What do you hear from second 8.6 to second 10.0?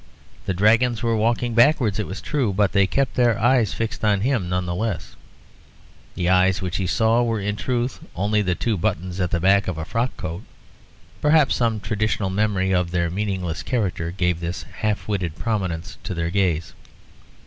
buttons at the back of a